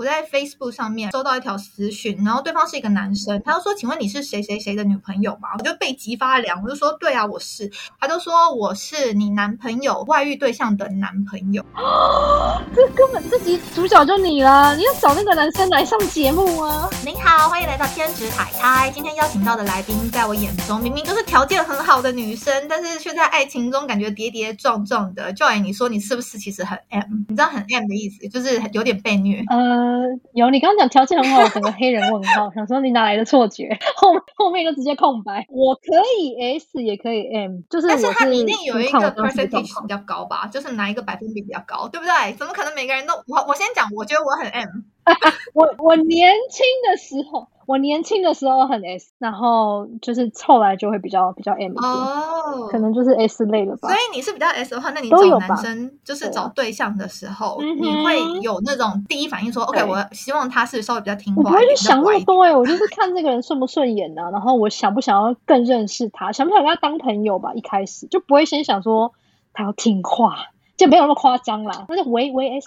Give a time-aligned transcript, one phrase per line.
[0.00, 11.62] 我在 Facebook 上面收到一条私讯，然后对方是一个男生，他就说：“请问你是谁谁谁的女朋友吗？”我就背脊发凉，我就说：“对啊，我是。”他就说：“我是你男朋友外遇对象的男朋友。
[12.74, 14.74] ”这根本这集主角就你了！
[14.74, 16.88] 你要找那个男生来上节目啊！
[17.04, 18.90] 您好，欢迎来到天职海苔。
[18.94, 25.30] 今天邀请到的来宾，在我眼中明明就是条件很好的女生，但是却在爱情中感觉跌跌撞撞的。
[25.34, 27.04] Joy，你说你是不是其实很 M？
[27.28, 29.44] 你知道很 M 的意思，就是有点被虐。
[29.50, 29.89] 呃，
[30.34, 33.78] 有你刚刚讲条件很好，整个黑人问号，想说你哪来的错觉？
[33.96, 35.46] 后后面就直接空白。
[35.48, 35.82] 我可
[36.18, 42.32] 以 S，也可以 M，就是但是它一一定有一个 percentage 比较高吧，就是哪一个百分比比较高，对不对？
[42.34, 44.68] 怎么可能每个人都我我先讲，我觉得我很 M。
[45.54, 53.88] 我我年轻的时候，我年轻的时候很 S，然后就是后来就会比较比较 M 哦，可能就是 S 类了吧。
[53.88, 61.42] 所以你是比较 S 的话，那你找男生就是找对象的时候，你会有那种第一反应说，OK，我希望他是稍微比较听话。
[61.42, 67.52] 我不会去想那么多哎，我就是看这个人顺不顺眼呢， 然后我想不想要更认识他，想不想跟他当朋友吧。
[67.54, 69.12] 一开始就不会先想说
[69.52, 71.86] 他要听话，就没有那么夸张啦。
[71.88, 72.66] 那就唯唯 S。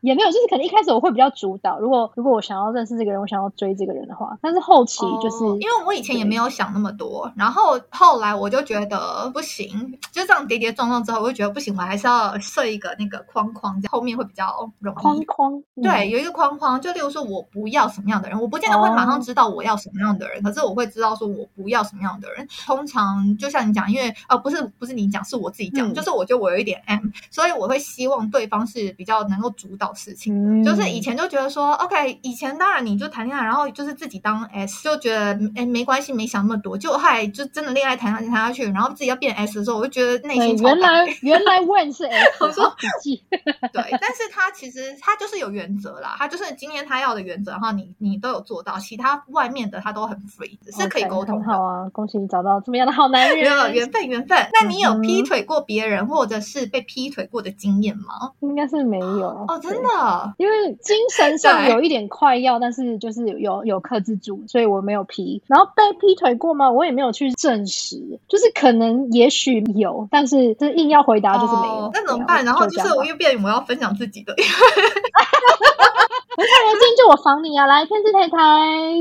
[0.00, 1.78] 也没有，就是可能一开始我会比较主导。
[1.78, 14.98] 如果如果我想要认识这个人，我想要追这个人的话，但是后期就是因为我以前也没有想那么多，然后后来我就觉得不行，就这样跌跌撞撞之后，我就觉得不行，我还是要设一个那个框框，这样后面会比较容易。
[14.98, 22.46] 框框对，有一个框框，就例如说我不要什么样的人，我不见得会马上知道我要什么样的人，可是我会知道说我不要什么样的人。
[22.66, 30.64] 通常就像你讲，因为呃不是不是你讲，是我自己讲，就是我觉得我有一点 M，所以我会希望对方是比较能够主导事情。
[30.64, 36.76] 就是以前就觉得说，OK，以前当然你就谈恋爱，然后就是自己当 S，就觉得哎没关系，没想那么多。
[36.76, 43.22] 就后来就真的恋爱谈下谈下去，然后自己要变 S 的时候，我就觉得内心原来 原来 When 是 S， 我说笔记。
[43.72, 51.46] 对，但是他其实他就是有原则啦，他就是今天他要的原则，然后你你都有做到，其他外面的他都很 free，是可以沟通的。
[51.46, 53.38] 好啊，恭喜你找到这么样的好男人。
[53.38, 54.38] 没有缘分缘分。
[54.52, 58.32] 那你有劈腿过别人，或者是被劈腿过的经验吗？
[58.40, 60.56] 应该是没有哦，真的，因为。
[60.80, 65.42] 精神上有一点快要，但是就是有有克制住，所以我没有劈。
[65.46, 66.70] 然后被劈腿过吗？
[66.70, 67.96] 我也没有去证实，
[68.28, 71.90] 就是可能也许有，但是就是硬要回答就是没有。
[71.92, 72.44] 那怎么办？
[72.44, 74.34] 然后就是我又变我要分享自己的。
[76.38, 77.66] 我太年轻，就我防你啊！
[77.66, 78.38] 来，天之太太，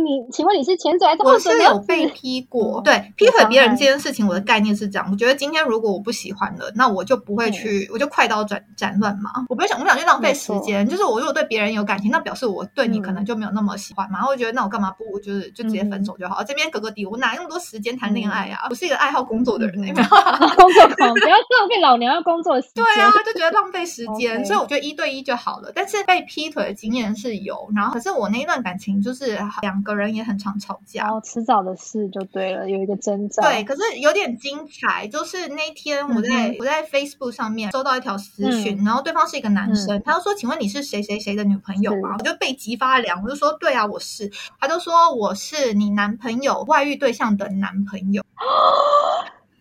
[0.03, 1.51] 你请问你是前者还是后者？
[1.51, 10.89] 我是有被劈过，对，劈腿别人这件事情，我的概念是这样：我觉得今天如果我不喜欢了，那我就不会去，我就快刀斩斩乱麻，我不会想，我不想去浪费时间。
[10.89, 14.27] 就是我如果对别人有感情，那表示我对你可能就没有那么喜欢嘛。
[14.27, 16.43] 我觉得，那我干嘛不就是就直接分手就好？
[16.43, 18.65] 这边格格低，我哪那么多时间谈恋爱啊？
[18.71, 22.83] 我是一个爱好工作的人，工作狂，不要浪费老娘要工作的时间。
[22.83, 25.71] 对啊，就觉得浪费时间， 所以我觉得一对一就好了。
[25.75, 27.26] 但是被劈腿的经验是。
[27.27, 33.43] 是有，然后可是我那一段感情就是两个人也很常吵架，然后迟早的事就对了，有一个征兆。
[33.43, 48.23] 对，可是有点精彩，就是那天我在我在 Facebook 上面收到一条私讯，然后对方是一个男生，他就说：“请问你是谁谁谁的女朋友吗？”我就被激发凉，我就说：“对啊，我是。”他就说：“我是你男朋友外遇对象的男朋友。”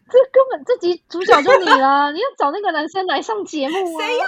[0.09, 4.01] 这根本这集主角就你了，你要找那个男生来上节目啊？
[4.01, 4.25] 谁呀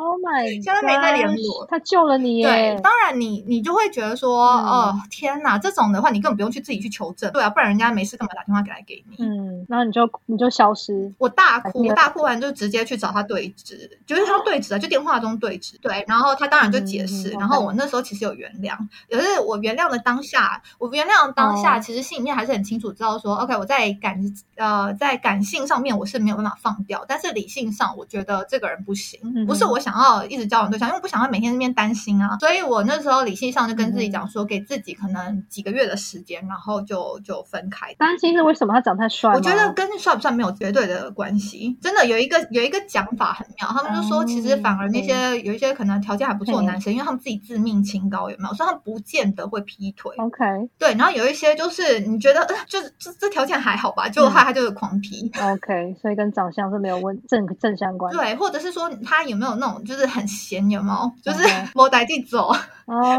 [0.00, 0.50] ？Oh my！
[0.62, 2.46] 现在没在联络，他救了你耶。
[2.46, 9.16] 对，当然你你就会觉得说，哦天哪，这种的话你根本不用去自己去求证，对啊，不然人家没事干嘛打电话给来给你？
[9.22, 15.76] 嗯，然后你就你就消失，我大哭，大哭完就直接去找他对质，就是他对质啊，就电话中对质。
[15.82, 18.74] 对，然后他当然就解释，然后我那时候其实有原谅，
[19.10, 24.18] 可是我原谅的当下，我原谅当下，其实心里面还是很清楚知道说，OK，我在感
[24.56, 29.89] 呃在感性上面我是没有办法放掉，但是理性上我觉得这个人不行，不是我想。
[29.90, 37.92] 想要一直交往对象，因为我不想要每天那边担心啊，所以我那时候理性上就跟自己讲说，给自己可能几个月的时间，然后就就分开。
[37.94, 38.74] 担心是为什么？
[38.74, 39.32] 他长太帅？
[39.34, 41.76] 我觉得跟帅不帅没有绝对的关系。
[41.80, 48.54] 真的有一个有一个讲法很妙，他们就说，其实反而那些有一些可能条件还不错的男生，因为他们自己自命清高，有没有？
[48.54, 50.14] 所以他们不见得会劈腿。
[50.18, 50.94] OK，对。
[50.94, 55.30] 然后有一些就是你觉得，就是这这条件还好吧，就他他就是狂劈。
[55.40, 58.14] OK，所以跟长相是没有问正正相关。
[58.14, 60.60] 对，或者是说他有没有那种就是很闲。
[60.70, 61.10] 有没有？
[61.22, 61.44] 就是
[61.74, 62.52] 我带去走，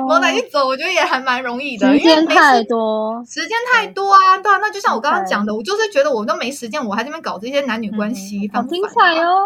[0.07, 1.91] 我带去走，我觉得也还蛮容易的。
[1.91, 4.37] 时间太多，时间太多啊！
[4.37, 9.41] 对啊，那就像我刚刚讲的，我就是觉得我都没时间，我还这边搞这些男女关系，好精彩哦！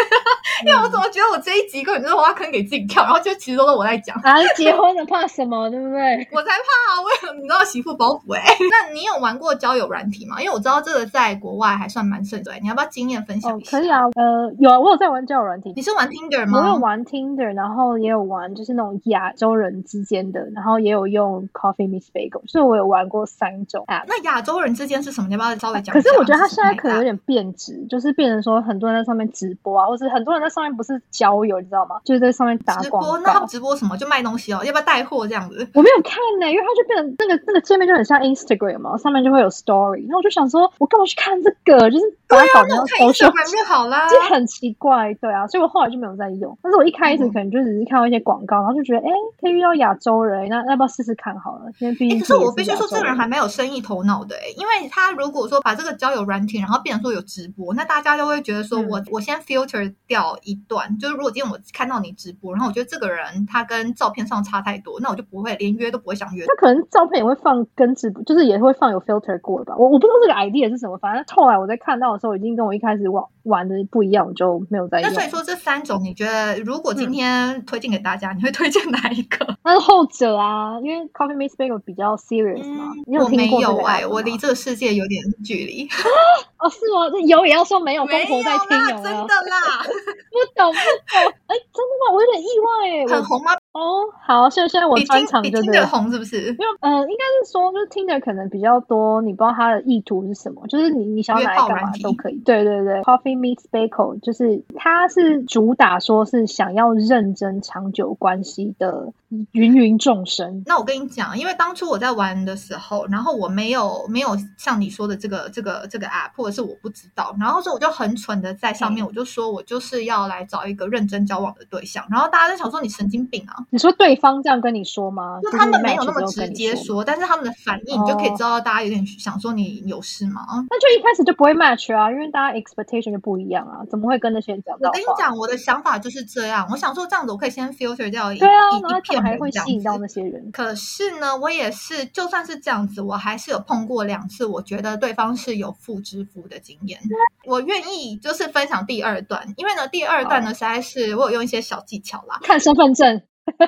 [0.66, 4.16] 因为我怎么觉得我这一集根本就是挖坑给自己跳，然后就其实都是我在讲。
[4.22, 5.70] 啊，结婚了怕什么？
[5.70, 6.28] 对不对？
[6.32, 6.88] 我才怕！
[6.88, 7.00] 啊！
[7.04, 8.42] 为什么你知道媳妇包袱哎。
[8.70, 10.40] 那你有玩过交友软体吗？
[10.40, 13.78] 因为我知道这个在国外还算蛮盛对，你要不要经验分享一下？
[13.78, 15.72] 可以啊，呃，有啊，我有在玩交友软体。
[15.76, 16.60] 你是玩 Tinder 吗？
[16.60, 24.04] 我有玩 Tinder，然后也有玩就是那种亚洲人之间的，然后也有用 Coffee Miss Bagel，所以我有玩过三种 app。
[24.06, 25.28] 那亚洲人之间是什么？
[25.28, 25.92] 你要不要稍微讲？
[25.92, 31.96] 可是我觉得它现在可能有点变质，就是变成说很多人在上面直播啊，或者很多人在上面不是交友，你知道吗？
[32.04, 33.18] 就是在上面打广告。
[33.18, 33.96] 那他们直播什么？
[33.96, 34.60] 就卖东西哦？
[34.64, 35.68] 要不要带货这样子？
[35.74, 40.06] 我没有看呢，因为它就变成那个那个界面就很像 Instagram 嘛，上面就会有 Story。
[40.08, 41.90] 那我就想说，我干嘛去看这个？
[41.90, 42.76] 就是把它搞成
[43.08, 46.56] Instagram 就好啦， 就很奇怪，对啊，所以我后来就没有再用。
[46.62, 49.10] 但是我一开始可能就只是看到一些广告，然后就觉得，哎，
[49.40, 51.70] 可以遇到亚洲人，那要不要试试看好了？
[51.78, 66.44] 因为毕竟，可是我必须说，这个人还蛮有生意头脑的，哎，因为他如果说把这个交友软体，然后变成说有直播，那大家就会觉得说我我先 filter 掉一段，就是如果今天我看到你直播，然后我觉得这个人他跟照片上差太多，那我就不会连约都不会想约。
[66.46, 69.76] 他可能照片也会放跟直播，就是也会放有 filter 过的吧？
[69.78, 75.08] 我我不知道这个 idea 是什么，反正后来我在看到的时候，已经跟我一开始玩玩的不一样，我就没有再用。
[75.08, 79.46] 那所以说这三种，你觉得如果今天推荐给大家，你会推荐哪一个？
[79.64, 82.92] 那是后者啊，因为 Coffee Miss Bagel 比较 serious 嘛。
[83.06, 85.88] 我没有哎，我离这个世界有点距离。
[86.58, 87.06] 哦，是吗？
[87.26, 90.78] 有也要说没有，公婆在听有真的啦， 不懂不
[91.14, 91.34] 懂。
[91.46, 92.12] 哎，真的吗？
[92.12, 93.16] 我有点意外哎。
[93.16, 93.52] 很红吗？
[93.72, 96.48] 哦，好，现在现在我专场就对红是不是？
[96.48, 102.36] 因为呃，应该是说就是听的可能比较多，你不知道他的意图是什么，就是你你想要来干嘛都可以。
[102.44, 109.12] 对对对，Coffee Meets Bagel 就是它是主打说是想要认真长久关系的
[109.52, 110.62] 芸芸众生。
[110.66, 123.54] 那我跟你讲，因为当初我在玩的时候，然后我没有没有像你说的这个这个这个 app，或者是我不知道，然后所以我就很蠢的在上面，我就说我就是要来找一个认真交往的对象，然后大家在想说你神经病啊。
[123.70, 125.38] 你说对方这样跟你说吗？
[125.42, 130.42] 就他们没有那么直接说，但是他们的反应，你就可以知道大家有点想说你有事吗？
[130.70, 134.74] 那就一开始就不会 match 啊，因为大家 expectation 就不一样啊，怎么会跟那些人讲？
[134.80, 140.50] 我跟你讲，我的想法就是这样，我想说这样子我可以先 filter 掉一对啊，一片还会吸引到那些人。
[140.52, 147.00] 可是呢，我也是，就算是这样子，我还是有碰过两次，我觉得对方是有妇之夫的经验。
[147.44, 153.22] 我愿意就是分享第二段，因为呢，第二段呢实在是我有用一些小技巧啦，看身份证。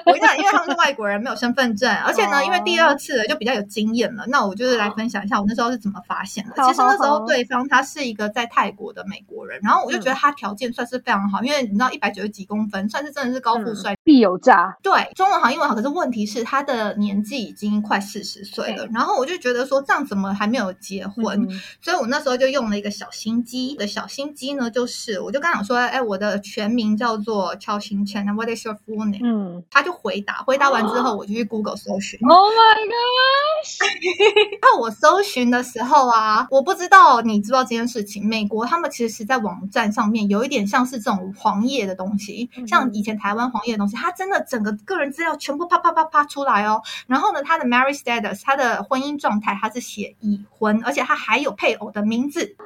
[0.05, 4.27] 我跟你讲，因为他们是外国人，没有身份证，而且呢，因为第二次就比较有经验了。
[4.29, 6.53] 那我就是来分享一下我那时候是怎么发现的。
[6.55, 14.77] 其实那时候对方他是一个在泰国的美国人，然后我就觉得他条件算是非常好，因为你知道一百九十几公分，算是真的是高富帅，必有诈。
[14.83, 18.85] 对，中文好，英文好，可是问题是他的年纪已经快四十岁了。
[18.93, 21.49] 然后我就觉得说这样怎么还没有结婚？
[21.81, 29.21] 所以我那时候就用了一个小心机的小心机呢，就是我就刚想说，哎，我的全名叫做乔新谦，What is your full name？
[29.23, 30.43] 嗯，他就回答。
[30.43, 32.19] 回答完之后，我就去 Google 搜寻。
[32.29, 33.87] Oh my god！
[34.61, 38.27] 那我搜寻的时候啊，我不知道你知道这件事情。
[38.27, 46.83] 美国他们其实，在网站上面有一点像是这种黄页的东西，像以前台湾黄页的东西，他真的整个个人资料全部啪啪啪啪出来哦。
[47.07, 52.57] 然后呢，他的 marriage status，他的婚姻状态，他是写已婚，而且他还有配偶的名字。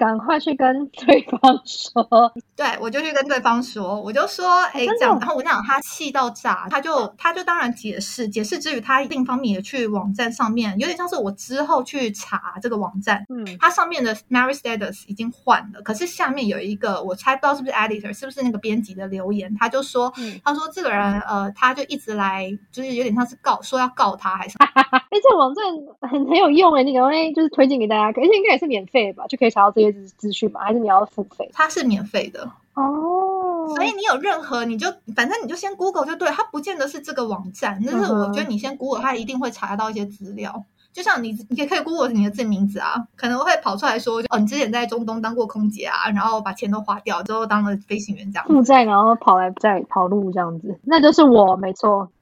[0.00, 20.10] 赶快去跟对方说，对我就去跟对方说，我就说，哎，这样，然后我讲他气到炸，他就他就当然解释，解释之余，他另一方面也去网站上面，有点像是我之后去查这个网站，嗯，它上面的 marriage status 已经换了，可是下面有一个我猜不到是不是 editor，是不是那个编辑的留言，他就说，
[20.42, 25.62] 他说这个人，呃，他就一直来，就是有点像是告说要告他还是，哎，这个网站
[26.10, 29.89] 很很有用哎，你赶快就是推荐给大家，而且应该也是免费的吧，就可以查到这些。
[29.92, 30.60] 资讯吗？
[30.62, 31.50] 还是你要付费？
[31.52, 40.64] 它是免费的哦，所以你有任何你就反正你就先 Google 就对，它不见得是这个网站，但是我觉得你先 Google，它一定会查到一些资料。
[40.92, 52.10] 就像你，你也可以 Google 你的自己名字啊，可能会跑出来说，哦，你之前在中东当过空姐啊，然后把钱都花掉之后当了飞行员这样，负债然后跑来再跑路这样子，那就是我没错。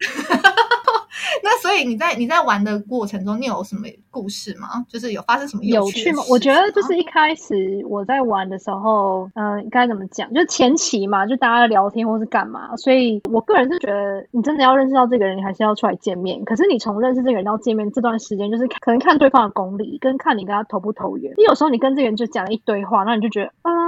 [1.45, 4.85] 那所以你在你在玩的过程中，你有什么故事吗？
[4.89, 6.23] 就是有发生什么有趣吗？
[6.31, 10.33] 我觉得就是一开始我在玩的时候，嗯，该怎么讲？
[10.33, 12.77] 就前期嘛，就大家聊天或是干嘛。
[12.77, 16.45] 所以我个人是觉得，你真的要认识到这个人，你还是要出来见面。
[16.45, 21.33] 可是你从认识这个人到见面这段时间，就是可能看对方的功力，跟看你跟他投不投缘。
[21.37, 23.88] 你有时候你跟这个人就讲了一堆话，那你就觉得啊。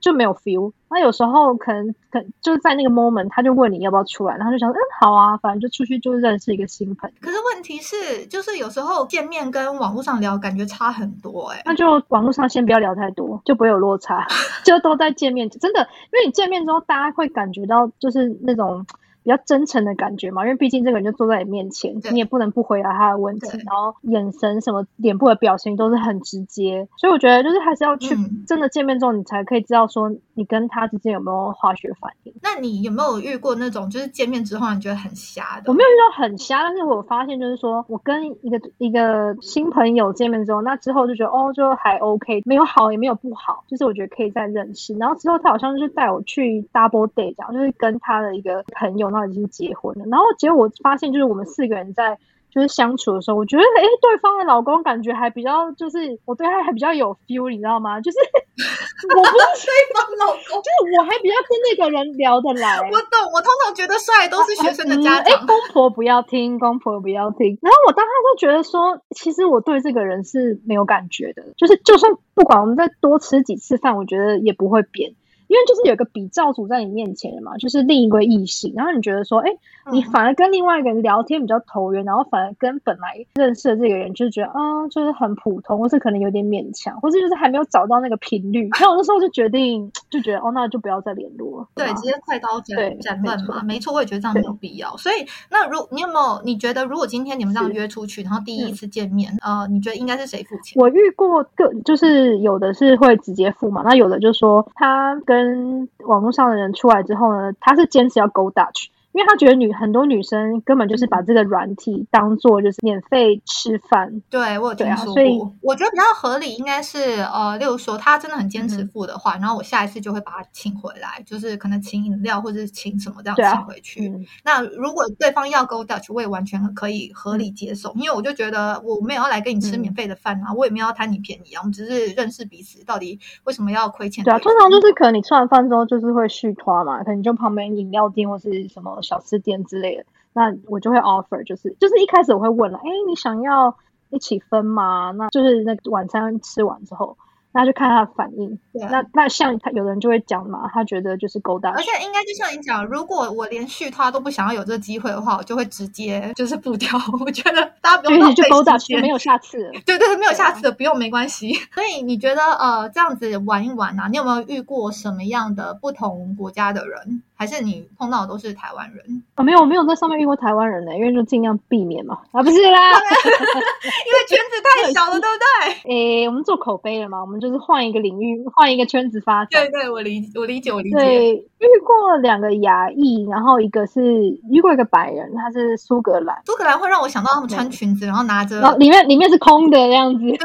[0.00, 7.16] 就没有 feel，那有时候可能可就是在那个 moment，他就问你要不要出来，然后就想，嗯，好啊，反正就出去就认识一个新朋友。
[7.20, 14.26] 可是问题是，就是有时候见面跟网络上聊感觉差很多，哎，那就网络上先不要聊太多，就不会有落差，
[14.64, 15.48] 就都在见面。
[15.50, 18.86] 真的，因为你见面之后，大家会感觉到就是那种。
[19.28, 32.32] 比比较真诚的感觉嘛，因为毕竟这个人就坐在你面前，你也不能不回答他的问题，然后眼神什么脸部的表情都是很直接，所以我觉得就是还是要去嗯真的见面之后，你才可以知道说你跟他之间有没有化学反应。
[32.42, 35.64] 那你有没有遇过那种就是见面之后你觉得很瞎的？
[35.66, 44.94] 我没有遇到很瞎，但是我发现就是说我跟一个一个新朋友见面之后，那之后就觉得哦，就还 OK，没有好也没有不好，就是我觉得可以再认识。
[44.94, 50.04] 然后之后他好像就是带我去 double date，这样就是跟他的一个朋友，那已经结婚了。
[50.10, 52.18] 然后结果我发现就是我们四个人在。
[52.50, 58.00] 就是相处的时候，我觉得哎，对方的老公感觉还比较，就是我对他还比较有 feel，你知道吗？
[58.00, 58.16] 就是
[59.14, 62.78] 我不是对方老公，就是我还比较跟那个人聊得来。
[62.80, 63.20] 我懂。
[63.34, 65.46] 我通常觉得帅都是学生的家长哎、长。
[65.46, 67.58] 公婆不要听，公婆不要听。
[67.60, 75.12] 然后我当时就觉得说，其实我对这个人是没有感觉的，就是就算不管我们再多吃几次饭，我觉得也不会变。
[75.48, 79.50] 因为就是有一个比较组在你面前的嘛，就是另一个异性，然后你觉得说，哎、
[79.90, 88.68] 你嗯反而跟另外一个人聊天比较投缘，然后反而跟本来认识的这个人就是觉得啊、就是很普通，或是可能有点勉强，或是就是还没有找到那个频率。
[88.78, 91.68] 然后我那时候就决定，就觉得哦，那就不要再联络了。
[91.74, 94.96] 对，直接快刀斩斩乱麻，没没错，我也觉得这样没有必要。
[94.96, 96.42] 所以，那如你有没有？
[96.44, 100.80] 你觉得如果今天你们这样约出去，然后第一嗯次见面，呃，你觉得应该是谁付钱？
[100.80, 118.88] 我遇过个，就是有的是会直接付嘛，那有的就说他跟跟网络上的人出来之后呢，他是坚持要 go Dutch，因为他觉得女很多女生根本就是把这个软体当做就是免费吃饭，对我有听说啊所以过，我觉得比较合理应该是呃，例如说他真的很坚持嗯。
[118.88, 124.08] 付的话，然后我下一次就会把他请回来，就是可能请饮料或者是请什么这样请回去。
[124.08, 129.80] 嗯，那如果对方要 go Dutch，我也完全可以合理接受，因为我就觉得我没有要来跟你吃嗯。
[129.80, 143.76] 免费的饭啊，我也没有要贪你便宜啊，我们只是认识彼此，到底为什么要亏欠对啊，通常就是可能你吃完饭之后就是会续团嘛，可能就旁边饮料店或是什么小吃店之类的，那我就会 offer，就是就是一开始我会问了，哎，你想要
[144.10, 145.10] 一起分吗？
[145.12, 147.16] 那就是那晚餐吃完之后。
[147.52, 148.58] 那就看他的反应。
[148.72, 156.88] 对啊那那像他有的人就会讲嘛，他觉得就是勾搭而，且应该就像你讲，如果我连续他都不想要有这个机会的话，我就会直接就是不掉。
[157.24, 159.72] 我觉得大家不用就浪费勾搭，时间没有下次了。
[159.84, 161.52] 对对对，没有下次的，不用没关系。
[161.74, 167.22] 所以你觉得呃这样子玩一玩啊，你有没有遇过什么样的不同国家的人？
[167.34, 169.22] 还是你碰到的都是台湾人？
[169.36, 172.18] 啊，没有，我没有在上面遇过台湾人呢，因为就尽量避免嘛。
[172.32, 175.36] 啊，不是啦，因为圈子太小了， 对不
[175.84, 176.22] 对？
[176.22, 179.82] 诶，我们做口碑了嘛，我们就是换一个领域，换一个圈子发展对。
[179.82, 180.96] 对，我理我理解我理解。
[180.96, 184.02] 对，遇过两个亚裔，然后一个是
[184.50, 188.60] 遇过一个白人，他是苏格兰，苏格兰会让我想到他们穿裙子，然后拿着。
[188.60, 190.44] 然后里面里面是空的这样子， 天哪，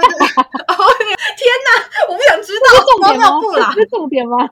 [2.10, 3.26] 我不想知道，重点吗？
[3.28, 3.72] 尿布啦。
[3.72, 4.38] 是重点吗？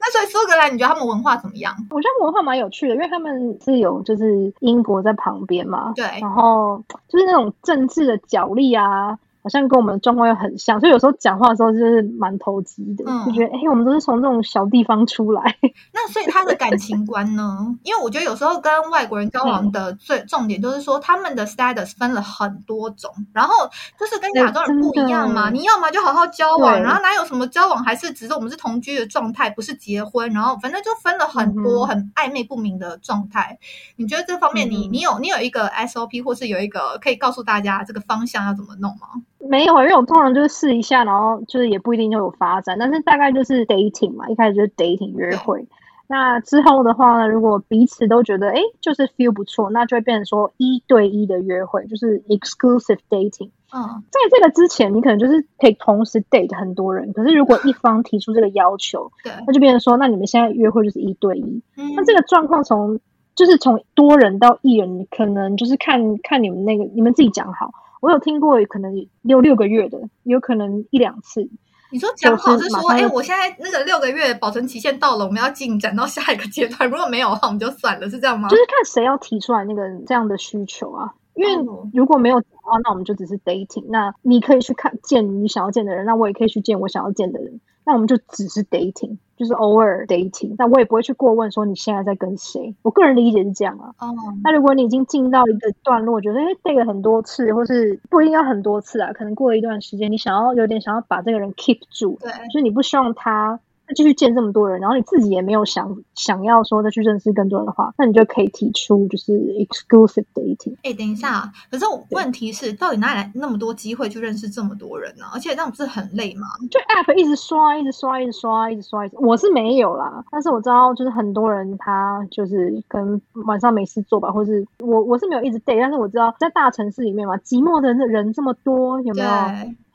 [0.00, 1.74] 那所以苏格兰，你觉得他们文化怎么样？
[1.90, 15.56] 我觉得文化蛮有趣的，因为他们是有就是英国在旁边嘛，对然后就是那种政治的角力啊，好像跟我们的状况又很像，所以有时候讲话的时候就是蛮投机的，嗯就觉得哎、诶我们都是从这种小地方出来，
[15.94, 17.72] 那所以他的感情观呢？
[17.84, 23.54] 因为我觉得有时候跟外国人交往的最重点就是说，他们的 status 分了很多种，然后
[23.96, 25.48] 就是跟亚洲人不一样嘛。
[25.50, 33.56] 你要么就好好交往，然后哪有什么交往，还是只是我们是同居的状态，不是结婚，然后反正就分了很多很暧昧不明的状态。
[33.94, 39.06] 你觉得这方面你，嗯你有你有一个 SOP，或是有一个可以告诉大家这个方向要怎么弄吗？
[39.38, 45.66] 没有，因为我通常就是试一下，然后就是也不一定就有发展，但是大概就是 dating 嘛，一开始就是 dating 约会。
[46.08, 53.50] 那之后的话呢，如果彼此都觉得哎，就是 feel 不错，那就会变成说一对一的约会，就是 exclusive dating。
[53.74, 61.60] 嗯，在这个之前，你可能就是可以同时 date 很多人，可是如果一方提出这个要求，对，那就变成说，那你们现在约会就是一对一。
[61.76, 63.00] 嗯那这个状况从
[63.34, 67.72] 就是从多人到一人，你可能就是看看你们那个你们自己讲好。
[68.00, 71.48] 我有听过，可能六六个月的，有可能一两次。
[71.90, 76.90] 你说讲好是是说，哎、我现在那个六个月保存期限到了，我们要进展到下一个阶段。
[76.90, 78.48] 如果没有的话，我们就算了，是这样吗？
[78.48, 81.14] 就是看谁要提出来那个这样的需求啊。
[81.34, 83.84] 因为哦如果没有的话，那我们就只是 dating。
[83.88, 87.60] 那你可以去看见你想要见的人，那我也可以去见我想要见的人。
[87.86, 90.56] 那我们就只是 dating，就是偶尔 dating。
[90.58, 92.74] 那我也不会去过问说你现在在跟谁。
[92.82, 93.94] 我个人理解是这样啊。
[94.00, 94.12] 哦，
[94.42, 103.60] 那如果你已经进到一个段落，觉得哎 date 了很多次，或是不一定要很多次啊，可能过了一段时间，你想要有点想要把这个人 keep 住，对，就是你不希望他
[103.94, 110.74] 继续见这么多人，然后你自己也没有想想要说再去认识更多人的话，那你就可以提出就是 exclusive dating。
[110.82, 115.26] 哎，等一下，可是问题是，到底哪里来那么多机会去认识这么多人呢？
[115.32, 116.46] 而且这样不是很累吗？
[116.70, 129.28] 就 app 一直刷，一直刷，一直刷，一直刷，一直我是没有啦，但是我知道就是很多人他就是跟晚上没事做吧，或是我我是没有一直 date，但是我知道在大城市里面嘛，寂寞的人这么多，有没有？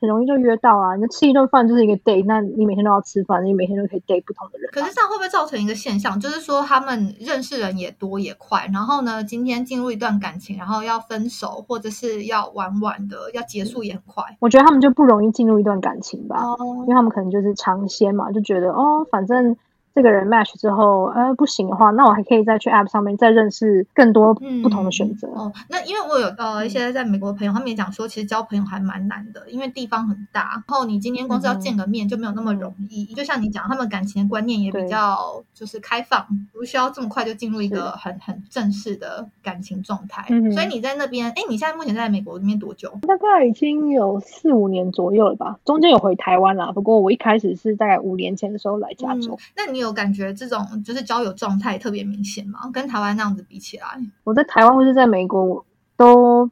[0.02, 0.96] 很容易就约到啊！
[0.96, 4.68] 你吃一顿饭就是一个 day，那你每天都要吃饭，你每天都可以 day 不同的人。
[4.72, 14.24] 可是这样会不会造成一个现象，就是说他们认识人也多也快，然后呢，今天进入一段感情，然后要分手或者是要玩玩的，要结束也很快。
[14.40, 16.42] 我觉得他们就不容易进入一段感情吧，
[16.80, 19.56] 因为他们可能就是尝鲜嘛，就觉得哦，反正。
[19.94, 25.28] 这个人 match 之后，呃，不行的话，那我还可以再去 app 上面再认识更多不同的选择。
[25.28, 33.04] 哦，那因为我有呃一些在美国的朋友，他们也讲说，其实交朋友还蛮难的，因为地方很大，然后你今天光是要见个面就没有那么容易。
[33.14, 40.26] 就像你讲，他们感情的观念也比较就是开放，不需要这么快就进入一个很很正式的感情状态。
[40.52, 42.90] 所以你在那边，哎，你现在目前在美国那边多久？
[43.02, 46.72] 大概已经有四五年左右了吧，中间有回台湾啦。
[46.72, 49.38] 不过我一开始是大概五年前的时候来加州。
[49.54, 49.81] 那你？
[49.82, 52.60] 有感觉这种就是交友状态特别明显吗？
[52.72, 53.84] 跟台湾那样子比起来，
[54.24, 56.46] 我在台湾或是在美国，我都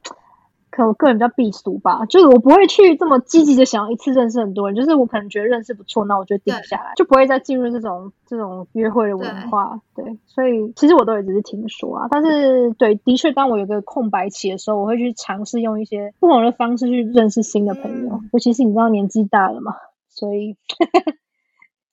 [0.70, 9.80] 可能我个人比较避俗吧，就是我不会去这么积极的想要一次认识很多人，就是我可能觉得认识不错，那我就定下来，就不会再进入这种这种约会的文化。
[9.96, 19.74] 对，所以其实我都也只是听说啊，但是对，的确，当我有个空白期的时候，我会去尝试用一些不同的方式去认识新的朋友，尤其是你知道年纪大了嘛，
[20.08, 20.56] 所以。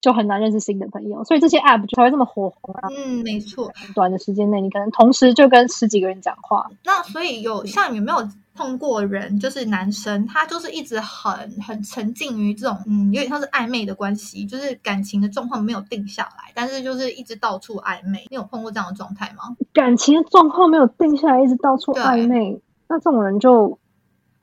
[0.07, 2.87] 就很难认识新的朋友，所以这些 app 就才会这么火红啊。
[2.97, 6.65] 嗯，没错，短的时间内，你可能同时就跟十几个人讲话。
[6.85, 18.23] 那所以有像有没有碰过人，就是男生，他就是一直很很沉浸于这种嗯，有点像是暧昧的关系，就是感情的状况没有定下来，但是就是一直到处暧昧。
[18.29, 19.57] 你有碰过这样的状态吗？
[19.73, 23.77] 感情的状况没有定下来，一直到处暧昧，那这种人就。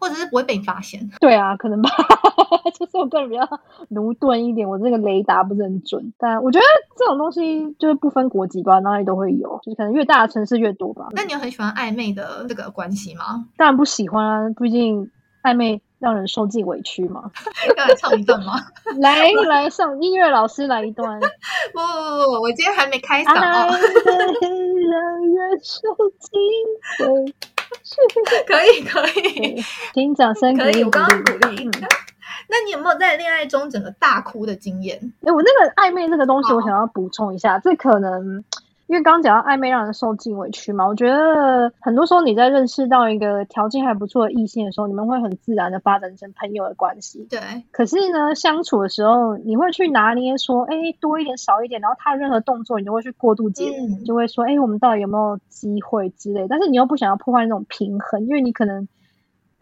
[0.05, 1.91] 或者是不会被你发现，对啊，可能吧。
[2.79, 3.43] 就是我个人比较
[3.91, 6.13] 驽钝一点，我这个雷达不是很准。
[6.19, 6.65] 但我觉得
[6.97, 11.09] 这种东西就是不分国籍吧，哪里都会有，就是可能越大的城市越多吧。
[11.13, 13.47] 那你有很喜欢暧昧的这个关系吗？
[13.57, 15.11] 当然不喜欢啊，毕竟
[15.43, 17.31] 暧昧让人受尽委屈嘛。
[17.77, 18.55] 要来唱一段吗？
[18.99, 21.21] 来 来，上音乐老师来一段。
[21.21, 23.79] 不不不不，我今天还没开嗓哦。
[24.91, 27.54] 让人受尽委屈。
[28.47, 29.62] 可 以可以，
[29.94, 31.68] 请掌声可以，我刚刚鼓励。
[32.49, 34.99] 那你有没有在恋爱中整个大哭的经验？
[35.25, 38.42] 哎，我那个暧昧这个东西，我想要补充一下，这可能。
[38.87, 47.27] 因为刚刚讲到暧昧让人受尽委屈嘛，我觉得很多时候你在认识到一个条件还不错的异性的时候，你们会很自然的发展成朋友的关系。
[47.31, 47.40] 对。
[47.73, 56.47] 可是呢，相处的时候，你会去拿捏说，哎，多一点少一点，然后他的任何动作，你都会去过度解读，就会说，哎，我们到底有没有机会之类。
[56.49, 58.87] 但是你又不想要破坏那种平衡，因为你可能。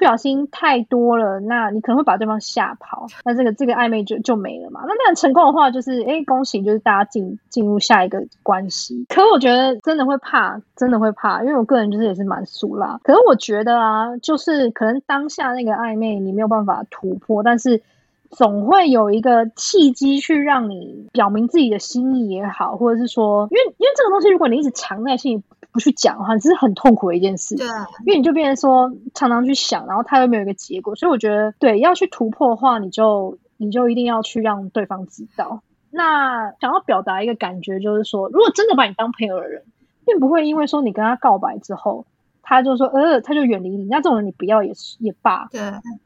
[0.03, 4.81] 不小心太多了，那你可能会把对方吓跑，那这个这个暧昧就就没了嘛。
[4.85, 9.07] 那那成功的话，就是哎，恭喜，就是大家进进入下一个关系。
[9.09, 12.99] 可我觉得真的会怕，真的会怕，因为我个人就是也是蛮俗啦。
[13.05, 17.81] 可是我觉得啊，就是可能当下那个暧昧你没有办法突破，但是
[18.29, 25.43] 总会有一个契机去让你表明自己的心意也好，或者是说，因为因为这个东西，如果你一直藏在心里。
[25.73, 27.57] 不去讲的话，这是很痛苦的一件事。
[27.57, 27.67] 对，
[28.05, 35.63] 因为你就变成说常常去想，然后他又没有一个结果，所以我觉得对要去突破的话，你就你就一定要去让对方知道。
[35.91, 39.63] 那想要表达一个感觉，就是说，如果真的把你当朋友的人，
[40.05, 42.05] 并不会因为说你跟他告白之后，
[42.43, 43.85] 他就说呃，他就远离你。
[43.85, 45.49] 那这种人你不要也是也罢。
[45.51, 45.61] 对，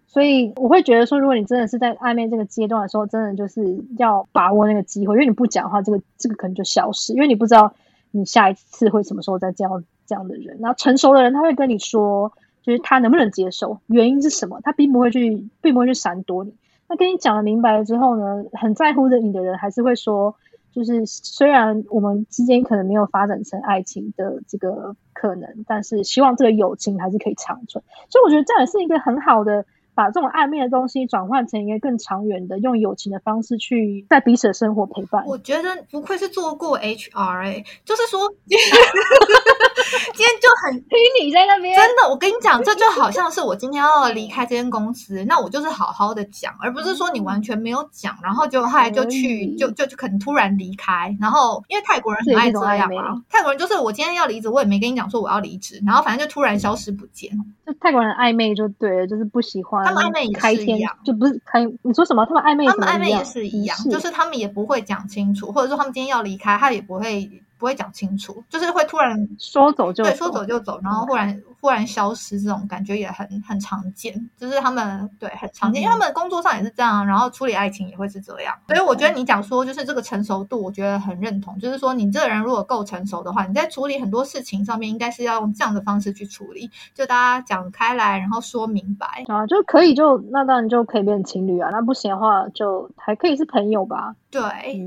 [0.06, 7.74] 所以我会觉得说，如果你真的是在暧昧这个阶段的时候，真的就是要把握那个机会，因为你不讲的话，这个这个可能就消失，因为你不知道。
[8.16, 10.58] 你下一次会什么时候再这样这样的人？
[10.60, 14.60] 然后成熟的人他会跟你说，就是他能不能接受，原因是什么？
[14.62, 16.54] 他并不会去，并不会去闪躲你。
[16.88, 20.36] 那跟你讲了明白了之后呢，很在乎的你的人还是会说，
[20.72, 27.84] 就是虽然我们之间可能没有发展成爱情的这个可能，但是希望这个友情还是可以长存。
[28.08, 29.66] 所以我觉得这也是一个很好的。
[29.96, 35.24] 把这种暧昧的东西转换成一个更长远的，用友情的方式去在彼此的生活陪伴。
[35.26, 57.30] 我觉得不愧是做过 HR 哎，就是说 今天就很听你在那边，真的，我跟你讲，这就好像是我今天要离开这间公司，那我就是好好的讲，而不是说你完全没有讲，然后就后来就去就就就可能突然离开，然后因为泰国人很爱这样嘛，泰国人就是我今天要离职，我也没跟你讲说我要离职，然后反正就突然消失不见，
[57.66, 62.26] 就泰国人暧昧就对了，就是不喜欢他们暧昧也是一样，就不是开你说什么？
[62.26, 67.42] 他们暧昧他们暧昧也是一样，就是他们也不会讲清楚，或者说他们今天要离开，他也不会。
[67.58, 89.24] 不会讲清楚，就是会突然说走就对，说走就走，然后忽然忽然消失，这种感觉也很很常见，就是他们对很常见，因为他们工作上也是这样，然后处理爱情也会是这样，所以我觉得你讲说就是这个成熟度，我觉得很认同，就是说你这个人如果够成熟的话，你在处理很多事情上面应该是要用这样的方式去处理，就大家讲开来，然后说明白。
[89.26, 94.14] 啊，就可以就那当然就可以变成情侣啊，那不行的话就还可以是朋友吧。
[94.30, 94.42] 对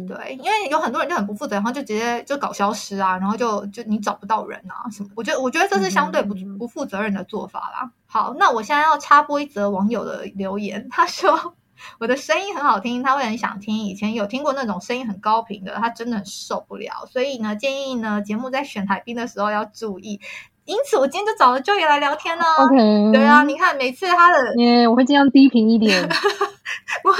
[0.08, 5.10] 对，因为有很多人就很不负责，然后就直接就搞消失啊，然后就就你找不到人啊什么。
[5.16, 7.92] 我觉得我觉得这是相对不不负责任的做法啦。
[8.06, 11.56] 好，那我现在要插播一则网友的留言，他说
[12.00, 13.78] 我的声音很好听，他会很想听。
[13.86, 20.22] 以前有听过那种声音很高频的，他真的很受不了，所以呢，建议呢节目在选台宾的时候要注意。
[20.70, 22.44] 因此，我今天就找了 Joy 来聊天呢。
[22.60, 26.08] OK，对啊，你看每次他的，耶，我会尽量低频一点。
[27.02, 27.18] 不会，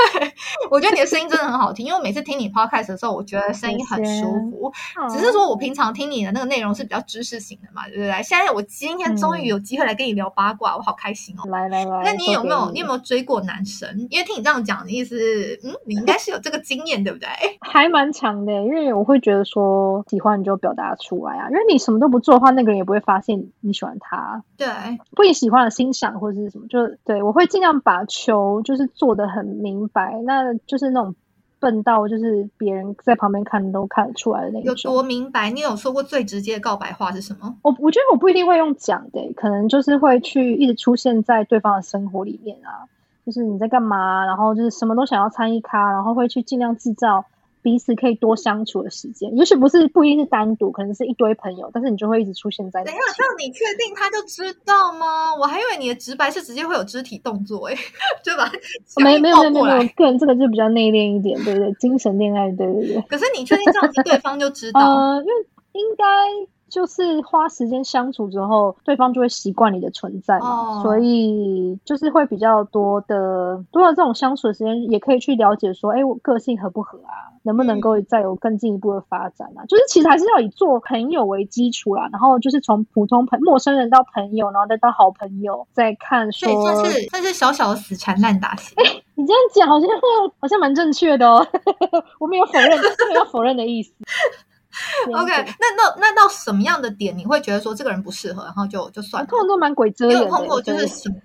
[0.70, 4.72] 我觉得你的声音真的很好听，因为我每次听你 Podcast 的时候，我觉得声音很舒服。
[5.10, 8.22] 只是说我平常听你的那个内容是比较知识型的嘛，对不对？
[8.22, 11.50] 现在我今天终于有机会来跟你聊八卦，我好开心哦。
[11.50, 14.08] 来来来，那你有没有你有没有追过男神？
[14.12, 15.16] 因为听你这样讲的意思，
[15.64, 17.28] 嗯，你应该是有这个经验，对不对？
[17.62, 23.39] 还蛮强的，因为我会觉得说喜欢你就表达出来啊，因为你什么都不做的话，那个人也不会发现。
[23.62, 24.68] 你喜欢他，对，
[25.16, 31.16] 不仅喜欢的欣赏或者是什么，就对我会尽量把球就是做的很明白，那就是那种
[31.60, 34.64] 笨到就是别人在旁边看都看得出来的那种。
[34.64, 35.50] 有多明白？
[35.52, 37.56] 你有说过最直接的告白话是什么？
[37.62, 42.88] 我我觉得我不一定会用讲的，可能就是会去一直出现在对方的生活里面啊，
[43.26, 47.26] 就是你在干嘛，然后就是什么都想要参与咖，然后会去尽量制造。
[47.62, 52.84] 彼此可以多相处的时间，也许不是不一定是单独，可能是一堆朋友，但是你就会一直出现在。
[52.84, 55.36] 等一下，这样你确定他就知道吗？
[55.36, 57.76] 我还以为你的直白是直接会有肢体动作，哎，
[58.24, 58.52] 对吧？
[59.04, 61.72] 没没有没有没有，个人这个就比较内敛一点，对不对？
[61.74, 63.02] 精神恋爱，对对对。
[63.10, 64.80] 可是你确定这样子对方就知道？
[64.80, 65.34] 呃，因为
[65.74, 66.06] 应该。
[66.70, 79.66] 就是花时间相处之后，对方就会习惯你的存在嘛，所以就是会比较多的多了这种相处的时间，也可以去了解说，哎，我个性合不合啊，能不能够再有更进一步的发展啊？
[79.68, 86.50] 就是其实还是要以做朋友为基础啦，然后就是从普通朋陌生人到朋友，然后再到好朋友，再看说，
[86.84, 88.74] 这是这是小小的死缠烂打型。
[88.78, 89.90] 哎，你这样讲好像
[90.40, 91.46] 好像蛮正确的哦，
[92.20, 92.70] 我没有否认，
[93.10, 93.94] 没有否认的意思。
[95.14, 99.28] OK，那那那到什么样的点你会觉得说这个人不适合，然后就就算了？
[99.28, 100.24] 通常都蛮鬼遮眼的。
[100.24, 101.16] 有碰过就是什么？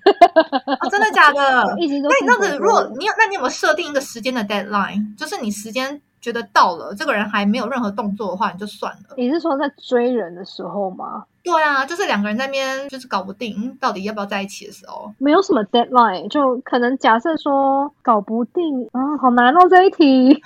[0.90, 1.64] 真的假的？
[1.76, 5.16] 那你那样子，如果你有，那你有没有设定一个时间的 deadline？
[5.16, 9.14] 就是你时间觉得到了，这个人还没有任何动作的话，你就算了。
[9.16, 11.24] 你是说在追人的时候吗？
[11.44, 20.42] 对啊，就是两个人在那边就是搞不定，到底要不要在一起的时候，没有什么 deadline，就可能假设说搞不定啊，好难哦这一题。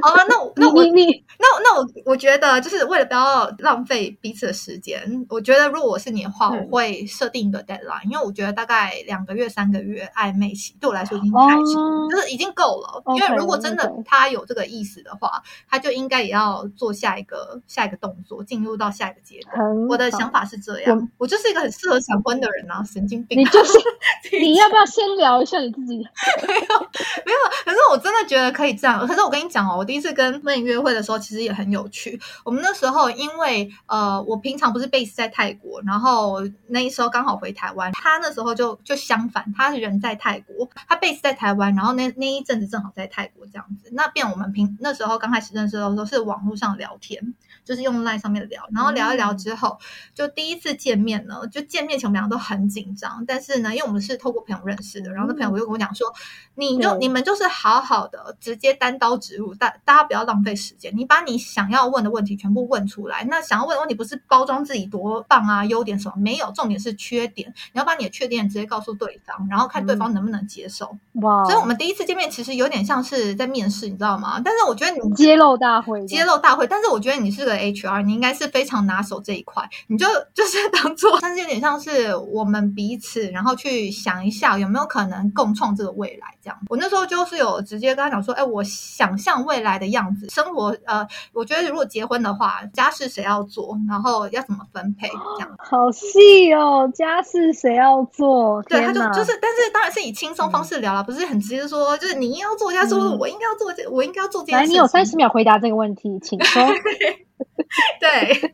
[0.00, 1.04] 好 了，那那我你
[1.38, 13.02] 那那我我觉得就是为了不要浪费彼此的时间，我觉得如果我是你的话，我会设定一个 deadline，因为我觉得大概两个月、三个月暧昧期对我来说已经太长，就是已经够了。
[13.14, 19.86] 因为如果真的他有这个意思的话，他就应该也要做下一个下一个动作，进入到下一个阶段。
[19.88, 20.37] 我的想法。
[20.44, 23.38] 是这样，我就是一个很适合闪婚的人啊，神经病！
[23.38, 23.72] 你就是，
[24.40, 25.96] 你要不要先聊一下你自己？
[26.46, 26.80] 没有，
[27.24, 27.38] 没有。
[27.64, 29.06] 可是我真的觉得可以这样。
[29.06, 32.20] 可是我跟你讲哦，我第一次跟梦影约会的时候，其实也很有趣。
[32.44, 43.90] 我们那时候因为呃，我平常不是 base 在泰国，然后那时候刚好回台湾，他那时候就就相反，他人在泰国，他 base 在台湾，然后那那一阵子正好在泰国这样子。
[43.92, 47.34] 那变我们平那时候刚开始认识的时候是网络上聊天。
[47.68, 49.76] 就是用 line 上面聊，然后聊一聊之后，
[50.14, 53.22] 就第一次见面呢，就见面前我们两个都很紧张。
[53.26, 56.10] 但是呢，因为我们是透过朋友认识的，然后那朋友就跟我讲说，
[56.54, 63.22] 你就你们就是好好的直接单刀直入，大大家不要浪费时间，你把你想要问的问题全部问出来。
[63.28, 70.96] 那想要问的问题不是包装自己多棒啊，优点什么没有，重点是缺点，你要把你的缺点直接告诉对方，然后看对方能不能接受。
[71.20, 71.44] 哇！
[71.44, 74.40] 所以我们第一次见面其实有点像是在面试，你知道吗？
[74.42, 77.57] 但是我觉得你揭露大会，揭露大会，但是我觉得你是个。
[77.58, 86.58] H R，你应该是非常拿手这一块，你就就是 当做，甚至有点像是我们彼此，然后去想一下有没有可能共创这个未来这样。
[86.68, 95.54] 我那时候就是有直接跟他讲说，哎，我想象未来的样子，生活呃，我觉得如果结婚的话，家事谁要做，然后要怎么分配这样。
[95.58, 98.62] 好细哦，家事谁要做？
[98.64, 104.64] 对，他就就是，但是当然是以轻松方式聊了，不是很直接说，就是你要做家事，我应该要做这，我应该要做这件事。
[104.64, 106.62] 来，你有三十秒回答这个问题，请说。
[108.00, 108.52] 对。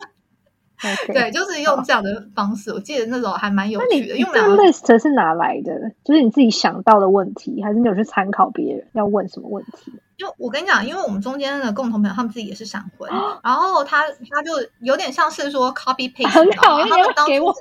[1.06, 2.70] 对，就是用这样的方式。
[2.70, 4.18] 我记得那时候还蛮有趣的。
[4.18, 5.72] 用这个 list 是哪来的？
[6.04, 9.90] 就是你自己想到的问题，还是你有去参考别人要问什么问题？
[10.18, 13.10] 就我跟你讲，因为我们中间的共同朋友，他们自己也是闪婚，
[13.42, 17.54] 然后他他就有点像是说 copy paste， 很好，他们当给我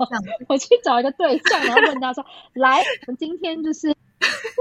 [0.49, 3.95] 我去找一个对象，然后问他说：“来，我们今天就是。”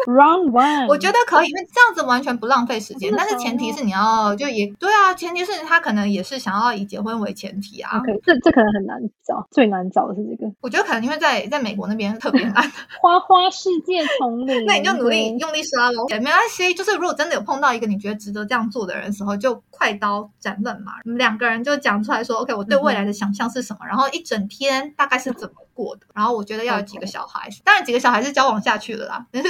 [0.07, 3.12] Round one， 我觉得可以，因为这样子完全不浪费时间。
[3.16, 7.98] 但是前提是你要就也对啊，前提是他可能也是想要以结婚为前提啊。
[7.98, 10.53] OK，这这可能很难找，最难找的是这个。
[10.61, 12.55] 我觉得可能因为在在美国那边特别难。
[13.01, 16.07] 花花世界丛林，那你就努力用力刷喽。
[16.09, 25.55] 也没关系，就是如果真的有碰到一个你觉得值得这样做的人的时候，就快刀斩乱麻，两个人就讲出来说，OK，我对未来的想象是什么，然后一整天大概是怎么。
[25.74, 29.48] 过的，然后我觉得要有几个小孩，当然几个小孩是交往下去了啦，但是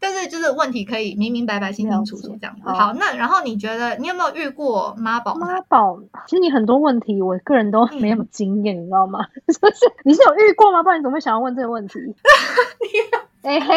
[0.00, 2.68] 但是就是问题可以明明白白、清清楚楚这样子。
[2.70, 5.34] 好，那然后你觉得你有没有遇过妈宝？
[5.34, 9.20] 妈宝，其实你很多问题，我个人都没有经验，你知道吗？
[9.46, 10.82] 就是你是有遇过吗？
[10.82, 11.98] 不然你怎么会想要问这个问题？
[13.42, 13.74] 哎嘿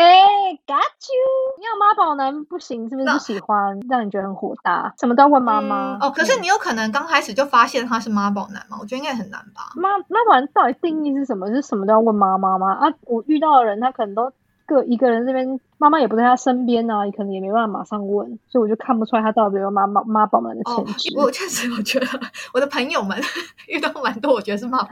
[0.67, 1.57] ，got you！
[1.57, 3.79] 你有妈宝男不行，是不是不喜欢？
[3.89, 6.11] 让你觉得很火大，什么都要问妈妈哦。
[6.11, 8.77] 可是你有可能刚开始就发现他是妈宝男吗？
[8.79, 9.71] 我觉得应该很难吧。
[9.75, 11.47] 妈妈宝男到底定义是什么？
[11.49, 12.73] 是什么都要问妈妈吗？
[12.73, 14.31] 啊，我遇到的人他可能都。
[14.65, 21.13] 个一个人这边妈妈也不在他身边啊，可能也没办法马上问，所以我就看不出来他到底有妈妈妈宝们的潜质。
[21.17, 22.07] 我确实我觉得
[22.53, 23.17] 我的朋友们
[23.67, 24.87] 遇到蛮多，我觉得是妈宝。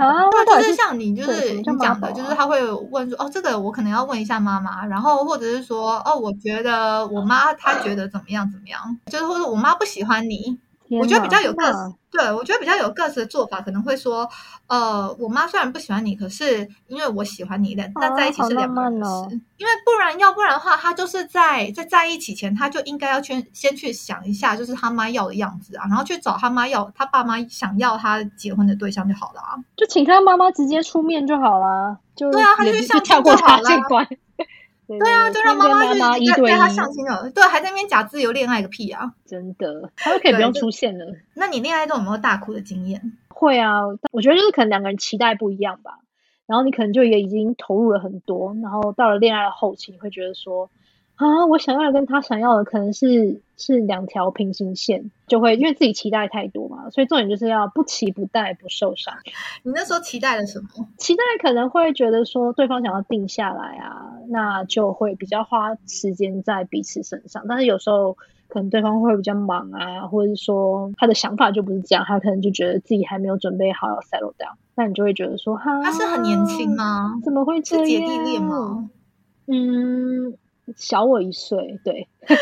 [0.46, 10.60] 对，就是像你就是你讲的，就是他会问说哦，这个我可能要问一下妈妈，然后或者是说哦，我觉得我妈她觉得怎么样怎么样，就是或者我妈不喜欢你。
[11.00, 14.30] 我觉得比较有个性，对我觉得比较有个性的做法，可能会说，
[14.68, 19.42] 呃，我妈虽然不喜欢你，可是因为我喜欢你，但但在一起是两个人事。
[19.58, 34.06] 因为不然，要不然的话，他就是在在在一起前，他就应该要去先去想一下，就是他妈要的样子啊，然后去找他妈要他爸妈想要他结婚的对象就好了啊，就请他妈妈直接出面就好了，就对啊，他就就跳过他这关。
[35.00, 37.30] 对啊，就让妈妈去带他相亲了。
[37.32, 39.14] 对，还在那边假自由恋爱个屁啊！
[39.26, 41.06] 真的，他就可以不用出现了。
[41.36, 43.14] 那你恋爱中有没有大哭的经验？
[43.30, 46.00] 会啊，我觉得就是可能两个人期待不一样吧。
[46.46, 50.70] 然后你可能就也已经投入了很多，然后到了恋爱的后期，你会觉得说。
[51.16, 59.14] 啊，我想要的跟他想要的可能是是两条平行线，就会因为自己期待太多嘛，所以重点就是要不期不待，不受伤。
[59.62, 60.68] 你那时候期待了什么？
[60.98, 67.46] 期待可能会觉得说对方想要定下来啊，那就会比较花时间在彼此身上。
[67.48, 77.14] 但是有时候可能对方会比较忙啊，或者是说他的想法就不是这样，他可能就觉得自己还没有准备好要 settle down，那你就会觉得说，哈，他是很年轻吗？
[77.24, 77.86] 怎么会这样？
[77.86, 78.90] 姐弟恋吗？
[79.46, 80.34] 嗯。
[80.76, 82.08] 小我一岁，对。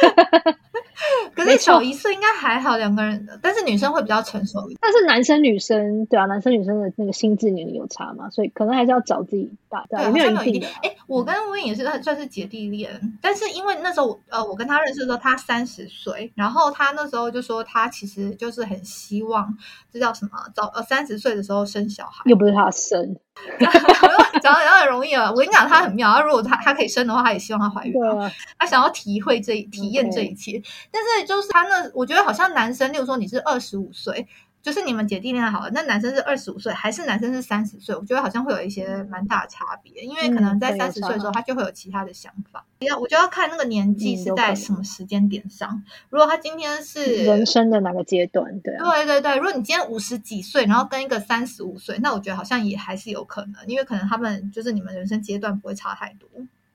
[1.34, 4.78] 可是小一岁应该还好，两个人，但是女生会比较成熟一点。
[4.80, 9.84] 但是男生女生，对啊，男生女生的那个心智年龄有差嘛，所以可能还是要找自己大。
[9.90, 10.64] 对，没有一定。
[10.84, 19.58] 哎，我跟温也是算是姐弟恋，但是因为那时候呃，我跟他认识的时候他三十岁，然后他那时候就说他其实就是很希望，
[19.92, 20.32] 这叫什么？
[20.54, 23.18] 早呃三十岁的时候生小孩，又不是他生。
[24.42, 25.32] 讲讲很容易啊！
[25.32, 26.14] 我跟你讲，他很妙。
[26.14, 27.94] 他如果他他可以生的话，他也希望他怀孕。
[28.60, 30.62] 他想要体会这体验这一切。
[30.92, 34.28] 但是就是他那，我觉得好像男生，例如说你是二十五岁。
[34.62, 37.96] 就是你们姐弟恋爱好了，那男生是二十五岁，还是男生是三十岁？
[37.96, 42.64] 我觉得好像会有一些蛮大的差别，因为可能在三十岁的时候，他就会有其他的想法。
[42.80, 45.84] 要我就要看那个年纪是在什么时间点上。
[46.10, 48.60] 如果他今天是人生的哪个阶段？
[48.62, 49.36] 对，对对对。
[49.38, 56.30] 如果你今天五十几岁，然后跟一个三十五岁，那我觉得好像也还是有可能，因为可能他们就是你们人生阶段不会差太多。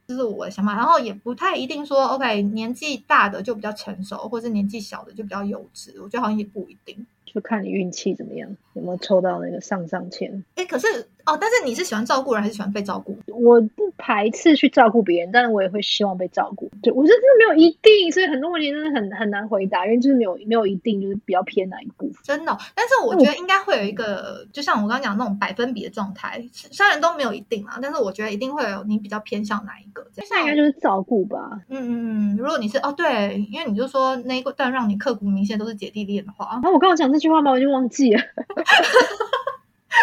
[0.08, 5.90] 这是我的想法，然后也不太一定说，OK，年纪大的就比较成熟，或者年纪小的就比较幼稚。
[6.00, 7.04] 我觉得好像也不一定。
[7.36, 10.42] 就看你运气怎么样，有没有抽到那个上上签。
[10.54, 10.86] 哎，可是
[11.26, 13.14] 哦，但是你是喜欢照顾人还是喜欢被照顾？
[13.26, 16.70] 我不排斥去照顾别人，但是我也会希望被照顾。
[16.80, 22.14] 对我觉得真的没有一定，所以很多问题真的很很难回答，因为就是没有没有一定，就是比较偏哪一部分。
[22.22, 30.06] 真的，但是我觉得应该会有一个，就像我刚刚讲那种百分比的状态，虽然都没有一定啊，但是我觉得一定会有你比较偏向哪一个。
[30.12, 31.60] 接下应该就是照顾吧。
[31.68, 37.06] 嗯嗯嗯，如果你是哦对，因为你就说那一段让你刻骨铭心都是姐弟恋的话，然后我刚刚讲。
[37.16, 37.50] 这句话吗？
[37.52, 38.20] 我已经忘记了。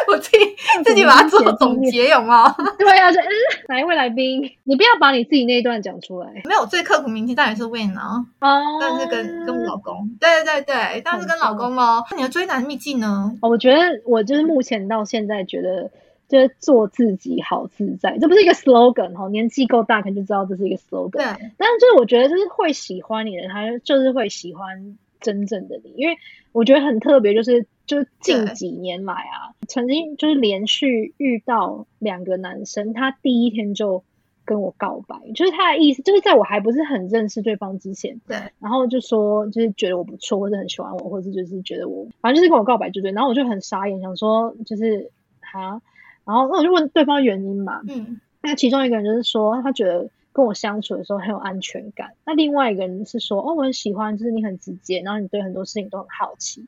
[0.07, 0.37] 我自己
[0.83, 2.53] 自己把它做总结，有吗？
[2.79, 3.27] 对啊，就嗯，
[3.67, 4.41] 哪一位来宾？
[4.63, 6.41] 你不要把你自己那一段讲出来。
[6.45, 12.03] 没有最刻骨铭心，当然是 Win 啊，哦，但是跟跟我老公，对对对对，当然是跟老公哦。
[12.09, 13.31] 那你的追男秘籍呢？
[13.41, 15.91] 哦我觉得我就是目前到现在觉得。
[16.29, 21.11] 就是做自己好自在，这不是一个 slogan 哈，年纪够大可能就知道这是一个 slogan。
[21.11, 21.23] 对，
[21.57, 26.15] 但是就是我觉得就是会喜欢你的人，他就是会喜欢真正的你，因为
[26.51, 34.03] 我觉得很特别，就是就是近几年来啊，曾经就是连续遇到两个男生，他第一天就
[34.45, 45.09] 跟我告白，就是他的意思就是在我还不是很认识对方之前，对，然后就说就是觉得我不错，或者很喜欢我，或者就是觉得我反正就是跟我告白就对，然后我就很傻眼，想说就是
[45.39, 45.81] 哈。
[46.25, 56.65] 然后那我就问对方原因嘛，嗯，那其中一个人就是说他觉得跟我相处的时候很有安全感，那另外一个人是说哦我很喜欢，就是你很直接，然后你对很多事情都很好奇，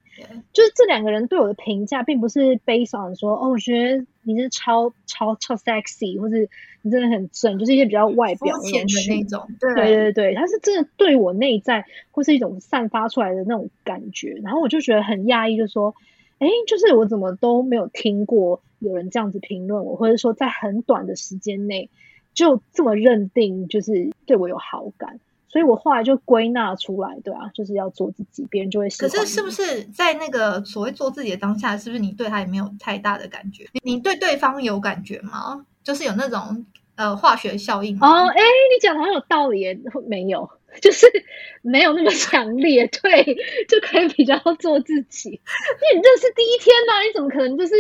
[0.53, 6.37] 就是这两个人对我的评价并不是 based on 说哦我觉得你是超超超 sexy，或者
[6.81, 15.93] 你真的很正，就是一些比较外表的那种，对对对对，他是真的对我内在或是一种散发出来的那种感觉，然后我就觉得很讶异，就说。
[16.37, 21.89] 哎，就是我怎么都没有听过有人这样子评论我，或者说在很短的时间内
[22.35, 29.09] 就这么认定，就是对我有好感，所以我后来就归纳出来，对啊，就是要做自己，别人就会喜欢。
[29.09, 33.65] 可是是不是在那个所谓做自己的当下，是不是你对他也没有太大的感觉？
[33.81, 35.65] 你对对方有感觉吗？
[35.83, 38.27] 就是有那种呃化学效应哦？
[38.27, 39.65] 哎，你讲的很有道理，
[40.07, 40.47] 没有。
[40.81, 41.07] 就是
[41.61, 43.23] 没有那么强烈，对，
[43.69, 45.29] 就可以比较做自己。
[45.29, 47.73] 因为你认识第一天呢，你怎么可能就是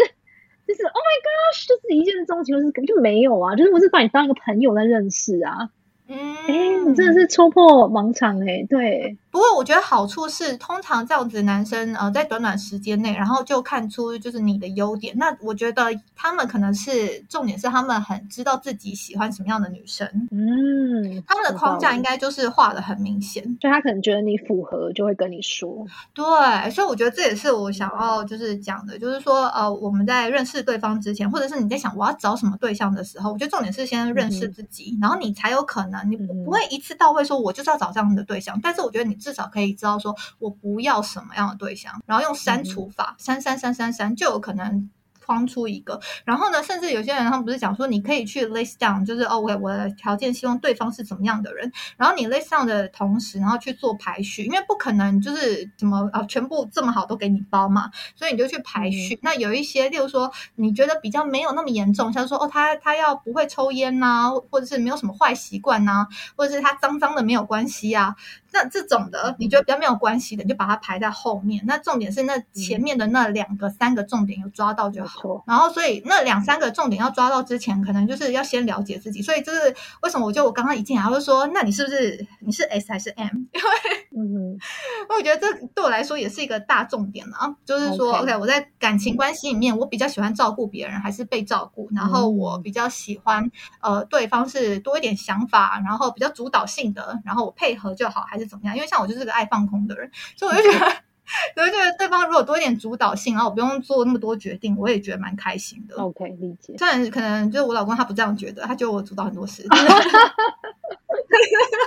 [0.67, 5.69] 就是 Oh my gosh，就是一见钟情，就是根本就没有啊，就是我是把你当一个朋友在认识啊。
[6.07, 6.53] 嗯，哎，
[6.87, 9.17] 你真的是戳破盲肠哎，对。
[9.31, 15.13] 不过我觉得好处是，通常这样子男生呃，在短短时间内，然后就看出就是你的优点。
[15.17, 20.07] 那我觉得他们可能是重点是他们很知道自己喜欢什么样的女生。
[20.31, 25.85] 嗯，他们的框架应该就是画的很明显，就他可能觉得你符合，就会跟你说。
[26.13, 38.57] 对，所以我觉得这也是我想要就是讲的，就是说呃，我们在认识对方之前，或者是你在想我要找什么对象的时候，我觉得重点是先认识自己，然后你才有可能，你不会一次到位说我就是要找这样的对象。
[38.61, 39.15] 但是我觉得你。
[39.25, 44.87] 至少可以知道，说我不要什么样的对象，然后用删除法删删删删删，就有可能。
[45.25, 59.17] 框出一个，然后呢，甚至有些人他们不是讲说，你可以去 list down，就是哦，我我的条件希望对方是怎么样的人，然后你 list down 的同时，然后去做排序，因为不可能就是怎么啊，全部这么好都给你包嘛，所以你就去排序。
[59.23, 68.15] 那有一些，例如说你觉得比较没有那么严重，像说哦，他他要不会抽烟呐，或者是没有什么坏习惯呐，或者是他脏脏的没有关系啊，
[68.51, 71.63] 那这种的你觉得比较没有关系的，你就把它排在后面。
[71.65, 75.14] 那重点是那前面的那两个、三个重点有抓到就好。
[75.45, 79.21] 然后，所以那两三个重点要抓到之前，可能就是要先了解自己。
[79.21, 83.29] 所以，就是为什么我就我刚刚一进来，我就说，那你是不是你是 S 还是 M？
[83.29, 83.69] 因为，
[84.17, 84.57] 嗯，
[85.09, 87.55] 我觉得这对我来说也是一个大重点啊。
[87.65, 91.89] 就是说，OK，我在感情关系里面，我比较喜欢照顾别人还是被照顾？
[91.95, 93.49] 然后我比较喜欢
[93.81, 98.75] 呃，对方是多一点想法，然后比较主导性的，然后我配合就好，还是怎么样？
[98.75, 101.04] 因为像我就是个爱放空的人，所以我就觉得。
[101.57, 105.95] 我就觉得对方如果多一点主导性，然后我不用做那么多决定，我也觉得蛮开心的。
[105.95, 106.75] OK，理解。
[106.77, 109.65] 虽然可能就是我老公他不这样觉得，他觉得我主导很多事。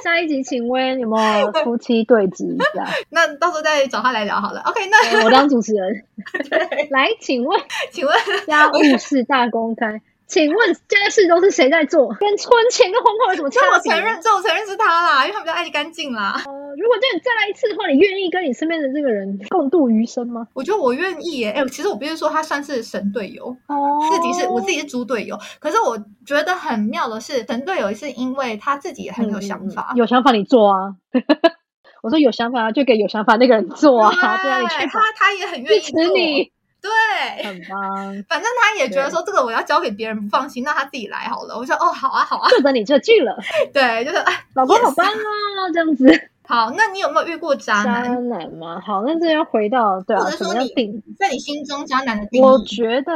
[0.03, 2.85] 下一集请问有没有夫妻对峙一下？
[3.11, 4.61] 那到时候再找他来聊好了。
[4.61, 6.05] OK，那我当主持人。
[6.48, 8.14] 对，来，请问，请问
[8.46, 10.01] 家务事大公开。
[10.28, 12.06] 请问这件事都是谁在做？
[12.20, 13.90] 跟婚前跟婚后有什么差别？
[13.90, 16.34] 我承认，这我承认是他啦，因为他比较爱干净啦。
[16.44, 20.46] 哦，如果叫你再来一次的话，你愿意跟你身边的这个人共度余生吗？
[20.52, 21.50] 我觉得我愿意耶。
[21.52, 25.38] 哎，其实我不是说他算是神队友哦，自己是我自己是猪队友。
[25.58, 30.94] 可是我觉得很妙的是，神队友是因为他自己也很有想法，有想法你做啊。
[32.02, 34.12] 我说有想法就给有想法那个人做啊，
[34.42, 36.52] 对啊，他他也很愿意支持你。
[36.80, 37.78] 对，很棒。
[38.28, 41.56] 反正他也觉得说这个我要交给别人不放心，那他自己来好了。
[41.56, 43.36] 我说哦，好啊，好啊，就等你这句了。
[43.74, 46.06] 对，就是哎，老公好棒啊，这样子。
[46.48, 48.04] 好，那你有没有遇过渣男？
[48.04, 48.80] 渣男吗？
[48.80, 52.44] 好，那这要回到对啊，或者说你在你心中渣男的定义？
[52.44, 53.12] 我觉得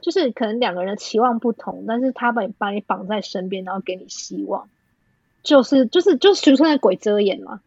[0.00, 4.68] 就是可能两个人期望不同，但是他把你把你绑在身边，然后给你希望，
[5.42, 7.60] 就是就是就是俗称的鬼遮眼嘛。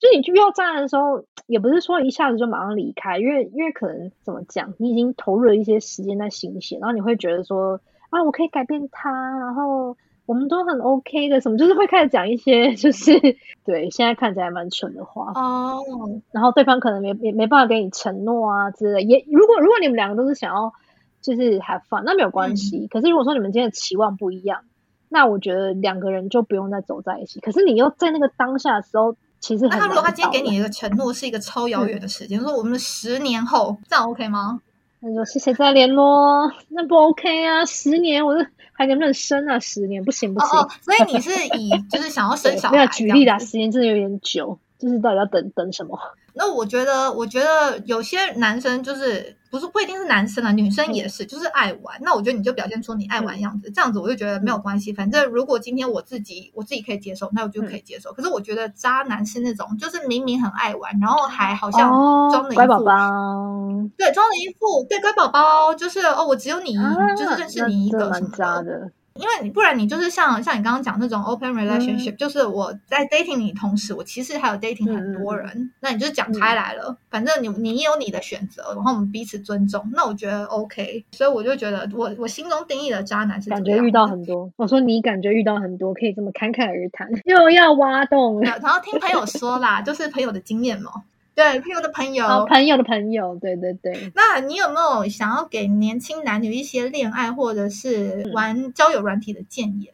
[0.00, 13.12] 就你去遇到渣男的时候，也不是说一下子就马上离开，因为因为可能怎么讲，你已经投入了一些时间在新鲜，然后你会觉得说啊，我可以改变他，然后我们都很 OK 的，什么就是会开始讲一些就是
[13.64, 15.84] 对现在看起来蛮蠢的话哦，
[16.32, 20.72] 然后对方可能没没没办法给你承诺啊之类，也如果如果你们两个都是想要
[21.20, 22.86] 就是 have fun，那没有关系。
[22.86, 24.62] 可是如果说你们今天的期望不一样，
[25.10, 27.40] 那我觉得两个人就不用再走在一起。
[27.40, 34.60] 可是你又在那个当下的时候，其实那他如果他今天给你一个，承诺，是一个超遥远的时间，说我们十年后，这样 OK 吗？
[35.00, 37.64] 那就谢谢再联络， 那不 OK 啊？
[37.64, 39.58] 十年，我这还能不能生啊？
[39.58, 40.58] 十年不行不行。
[40.58, 45.98] 哦哦，所以你是以就是想要生小孩没有这举例啦，样子十年真的有点久，就是到底要等等什么？
[46.34, 51.98] 那我觉得，我觉得有些男生就是不是不一定是男生啊，女生也是，就是爱玩。
[52.02, 54.92] 那我觉得你就表现出你爱玩的样子，这样子我就觉得没有关系。
[54.92, 58.12] 反正如果今天我自己我自己可以接受，那我就可以接受。
[58.12, 61.90] 可是我觉得渣男是那种，就是明明很爱玩，然后还好像
[62.30, 62.92] 装了一哦乖宝副、宝，
[63.98, 68.62] 对，装了一副对乖宝宝，就是哦，我只有你，啊就是认识你一个什么。
[68.62, 68.90] 的。
[69.20, 72.16] 因为你不然你就是像像你刚刚讲那种 open relationship，、嗯。
[72.16, 88.40] 就是我在 dating 你同时，我其实还有 dating 很多人，那你就讲开来了，反正你你有你的选择，然后我们彼此尊重，那我觉得 OK，所以我就觉得我我心中定义的渣男是感觉遇到很多，我说你感觉遇到很多，可以这么侃侃而谈，又要挖洞。
[88.40, 90.90] 然后听朋友说啦，就是朋友的经验嘛，
[91.34, 92.26] 对朋友的朋友。
[92.26, 99.92] 好朋友的朋友，对对对，那你有没有想要给年轻男女一些恋爱或者是嗯玩交友软体的建言？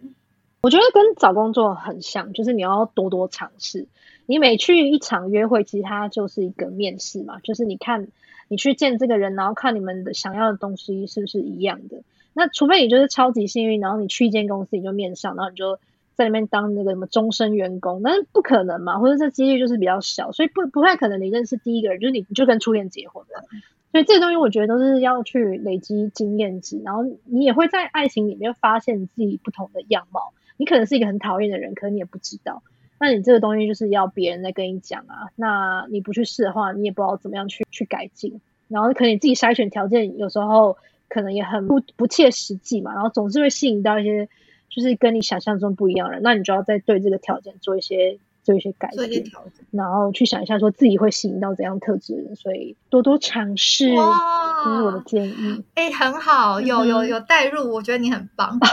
[0.62, 3.86] 我觉得跟找工作很像，就是你要多多尝试。
[4.28, 8.08] 你每去一场约会，其实它就是一个面试嘛，就是你看
[8.48, 12.02] 你去见这个人，然后看你们的想要的东西是不是一样的。
[12.32, 15.78] 那除非你就是超级幸运，然后你去一间公司你就面上，然后你就
[16.16, 23.44] 在那边当那个什么终身员工，但是不可能嘛，或者这几率就是比较小，所以不不太可能你认识第一个人就是你就跟初恋结婚了。
[23.92, 30.32] 所以这些东西我觉得都是要去累积经验值，然后你也会在爱情里面发现自己不同的样貌。
[30.56, 32.62] 你可能是一个很讨厌的人，可能你也不知道。
[32.98, 38.40] 那你这个东西就是要别人来跟你讲啊，那你不去试的话，你也不知道怎么样去去改进。
[38.68, 44.28] 然后可能你自己筛选条件有时候可能也很不不切实际嘛，然后总是会吸引到一些
[44.68, 49.66] 就是跟你想象中不一样了，那你就要再对这个条件做一些做一些改做一些变，调整。
[49.70, 55.64] 然后去想一下说自己会吸引到怎样特质的人，所以多多尝试，哇这是我的建议。
[55.74, 58.58] 哎、很好，有有嗯有带入，我觉得你很棒。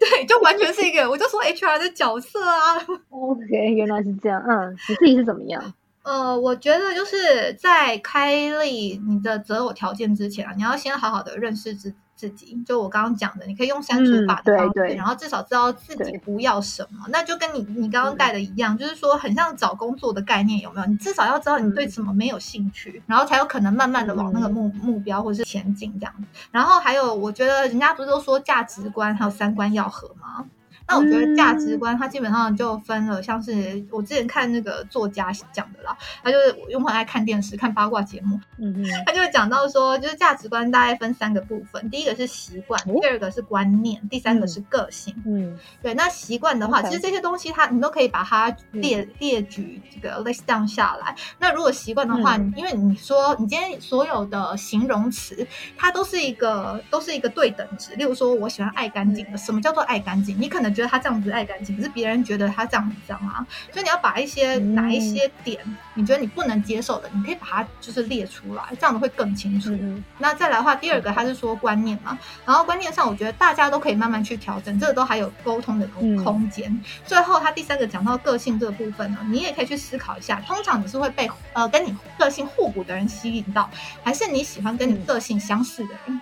[0.00, 2.76] 对，就完全是一个，我就说 HR 的角色啊。
[3.10, 5.72] OK，原来是这样，嗯，你自己是怎么样？
[6.02, 12.62] 呃，我觉得就是在开立你的择偶条件之前啊，你要先好好的认识自自己。
[12.66, 17.06] 就我刚刚讲的，你可以用删除嗯法的方式，对对然后至少知道自己不要什么。
[17.08, 20.86] 那就跟你你刚刚带的一样，就是说很像找工作的概念，有没有？
[20.86, 26.14] 你至少要知道你对嗯什么没有兴趣，然后才有可能慢慢的往那个嗯目目标或是前进这样。
[26.50, 30.44] 然后还有，我觉得人家不是都说价值观还有三观要合吗？
[30.90, 45.14] 那我觉得价值观它基本上就分了，像是我之前看那个作家讲的啦，他就是因为我很爱看电视、看八卦节目，嗯嗯，他就会讲到说，就是价值观大概分三个部分，第一个是习惯，哦第二个是观念，第三个是个性。
[45.24, 51.14] 嗯对，那习惯的话其实这些东西它你都可以把它列、列举这个 list down 下来。
[51.38, 57.94] 那如果习惯的话，嗯因为你说你今天所有的形容词，它都是一个都是一个对等值。
[57.94, 60.36] 例如说，我喜欢爱干净的，什么叫做爱干净？
[60.40, 63.46] 你可能觉得他这样子爱干净，可是别人觉得他这样很脏啊。
[63.70, 65.60] 所以你要把一些、嗯哪一些点
[65.94, 69.70] 你觉得你不能接受的，你可以把它就是列出来，这样子会更清楚。
[69.72, 76.80] 嗯那再来的话，第二个他是说观念嘛，然后观念上我觉得大家都可以慢慢去调整，这个都还有沟通的空嗯空间。
[77.04, 83.68] 最后他第三个讲到个性这个部分呢，你也可以去思考一下，通常你是会被呃跟你个性互补的人吸引到，
[84.02, 86.20] 还是你喜欢跟你嗯个性相似的人？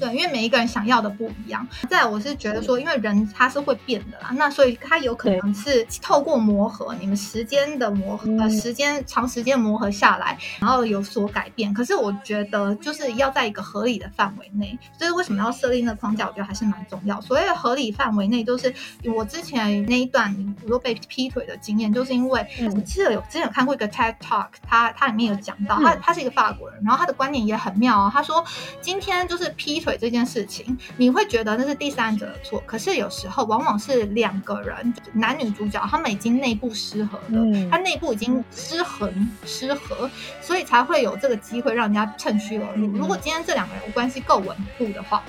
[0.00, 1.66] 对，因为每一个人想要的不一样。
[1.88, 11.72] 再，我是觉得说，因为人他是会变的啦，那所以他有可能是透过磨合，你们时间的磨合，呃，嗯时间长时间磨合下来，然后有所改变。
[11.74, 17.20] 可是我觉得就是要在一个合理的范围内，就是为什么要设定那个框架，我觉得还是蛮重要。
[17.20, 18.72] 所谓的合理范围内，就是
[19.04, 28.10] 我之前那一段我说被劈腿的经验，就是因为嗯我记得有之前有看过一个 TED Talk，他他里面有讲到，他嗯他是一个法国人，然后他的观念也很妙哦。
[28.12, 28.44] 他说，
[28.80, 42.86] 今天就是劈腿这件事情，你会觉得那是第三者的错，可是有时候往往是两个人，男女主角他们已经内部失和了，嗯他内部已经失衡失和，所以才会有这个机会让人家趁虚而入。
[42.88, 45.22] 嗯如果今天这两个人关系够稳固的话，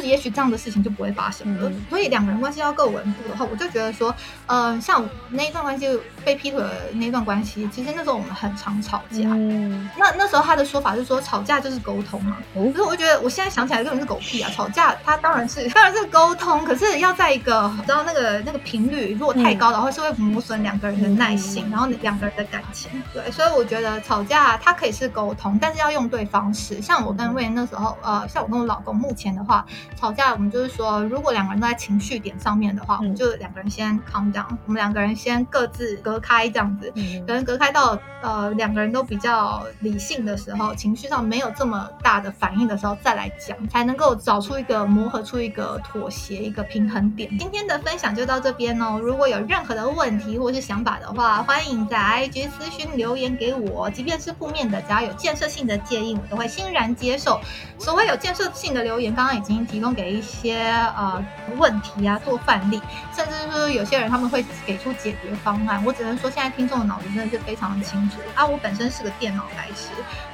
[0.06, 1.70] 也许这样的事情就不会发生了。
[1.88, 4.12] 所以两个人关系要够稳固的话，我就觉得说，
[4.46, 5.86] 呃，像那一段关系
[6.24, 9.20] 被劈腿的那段关系，其实那时候我们很常吵架。
[9.22, 12.36] 嗯，那那时候他的说法是说，吵架就是沟通嘛。
[12.52, 14.50] 可是我觉得我现在想起来根本是狗屁啊！
[14.52, 22.90] 吵架他当然是当然是沟通，可是要在一个知道那个那个频率如果太高的话，是会磨损两个人的耐心，然后两个人的感情。
[23.12, 26.82] 对，所以我觉得吵架它可以是沟通，但是要用对方式。
[26.82, 29.64] 像我跟瑞那时候，呃，像我跟我老公目前的话，
[29.96, 36.92] 吵架我们就是说，如果两个人都在情绪点上面的话，我们就两个人先 calm down，我们两个人先各自隔开这样子，
[37.26, 47.30] 可能隔开到呃两个人都比较理性的时候，情绪上没有这么大的反应的时候再来讲，才能够找出一个磨合出一个妥协一个平衡点。
[47.38, 57.40] 今天的分享就到这边哦，如果有任何的问题或是想法的话，欢迎在 IG 私讯留言给我，即便是负面的，只要有建设性的建议，我都会欣然接受。
[57.78, 60.62] 所谓有建设性的留言，刚刚已经提供给一些
[60.96, 61.24] 呃
[61.56, 62.80] 问题啊做范例，
[63.14, 65.82] 甚至是有些人他们会给出解决方案。
[65.84, 68.46] 我只能说，现在听众的脑子真的是非常的清楚啊！
[68.46, 69.88] 我本身是个电脑白痴，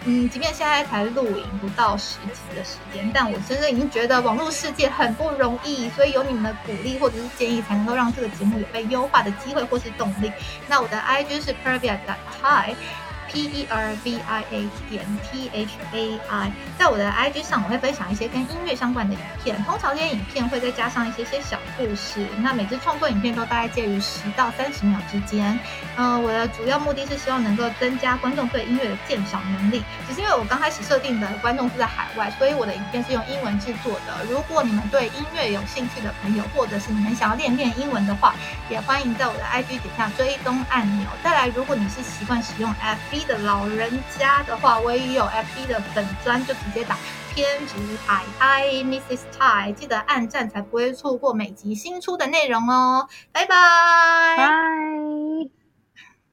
[0.04, 10.30] 嗯，即便现在才录影不到十集的时间，但我真的已经觉得网络世界很不容易，所以有你们的鼓励或者是建议，才能够让这个节目有被优化的机会或是动力。
[10.68, 12.74] 那我的 IG 是 Pervia 的 Thai。
[13.32, 19.62] P E R V I A 点 T H A I，在我的 IG 上，我会分享一些跟音乐相关的影片。
[19.64, 22.26] 通常这些影片会再加上一些些小故事。
[22.38, 25.58] 那每支创作影片都大概介于十到三十秒之间。
[25.96, 29.84] 嗯，我的主要目的是希望能够增加观众对音乐的鉴赏能力。
[30.08, 34.24] 只是因为我刚开始设定的观众是在海外，所以我的影片是用英文制作的。
[34.28, 38.34] 如果你们对音乐有兴趣的朋友，或者是你们想要练练英文的话，
[38.68, 41.08] 也欢迎在我的 IG 点下追踪按钮。
[41.22, 43.19] 再来，如果你是习惯使用 FB。
[43.24, 46.96] 的老人家的话，我也有 FB 的粉砖，就直接打
[47.34, 47.74] 偏执
[48.06, 49.20] 海 I Mrs.
[49.38, 53.46] Tai，记得按赞才不会错过每集新出的内容哦，拜。
[53.46, 54.36] 拜。